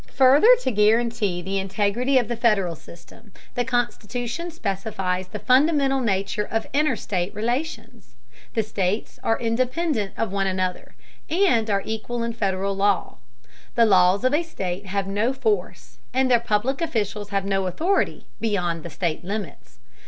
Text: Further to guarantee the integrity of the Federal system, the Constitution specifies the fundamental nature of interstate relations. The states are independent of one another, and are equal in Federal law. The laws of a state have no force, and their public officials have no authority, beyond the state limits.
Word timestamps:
Further 0.15 0.55
to 0.61 0.71
guarantee 0.71 1.43
the 1.43 1.59
integrity 1.59 2.17
of 2.17 2.27
the 2.27 2.35
Federal 2.35 2.73
system, 2.75 3.31
the 3.53 3.63
Constitution 3.63 4.49
specifies 4.49 5.27
the 5.27 5.37
fundamental 5.37 5.99
nature 5.99 6.45
of 6.49 6.65
interstate 6.73 7.31
relations. 7.35 8.15
The 8.55 8.63
states 8.63 9.19
are 9.23 9.37
independent 9.37 10.13
of 10.17 10.31
one 10.31 10.47
another, 10.47 10.95
and 11.29 11.69
are 11.69 11.83
equal 11.85 12.23
in 12.23 12.33
Federal 12.33 12.75
law. 12.75 13.17
The 13.75 13.85
laws 13.85 14.23
of 14.23 14.33
a 14.33 14.41
state 14.41 14.87
have 14.87 15.05
no 15.05 15.33
force, 15.33 15.99
and 16.15 16.31
their 16.31 16.39
public 16.39 16.81
officials 16.81 17.29
have 17.29 17.45
no 17.45 17.67
authority, 17.67 18.25
beyond 18.39 18.81
the 18.81 18.89
state 18.89 19.23
limits. 19.23 19.77